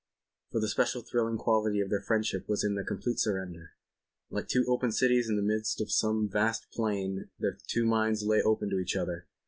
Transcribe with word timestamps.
For 0.51 0.59
the 0.59 0.67
special 0.67 1.03
thrilling 1.03 1.37
quality 1.37 1.79
of 1.79 1.91
their 1.91 2.01
friendship 2.01 2.49
was 2.49 2.63
in 2.63 2.73
their 2.73 2.83
complete 2.83 3.19
surrender. 3.19 3.73
Like 4.31 4.47
two 4.47 4.65
open 4.67 4.91
cities 4.91 5.29
in 5.29 5.35
the 5.35 5.43
midst 5.43 5.79
of 5.79 5.91
some 5.91 6.27
vast 6.27 6.65
plain 6.73 7.29
their 7.37 7.59
two 7.67 7.85
minds 7.85 8.23
lay 8.23 8.41
open 8.41 8.71
to 8.71 8.79
each 8.79 8.95
other. 8.95 9.27